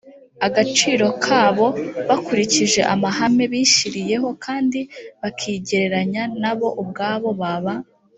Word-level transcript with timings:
agaciro 0.47 1.07
kabo 1.25 1.67
bakurikije 2.07 2.81
amahame 2.93 3.43
bishyiriyeho 3.51 4.29
kandi 4.45 4.79
bakigereranya 5.21 6.23
na 6.41 6.53
bo 6.57 6.67
ubwabo 6.81 7.29
baba 7.41 7.73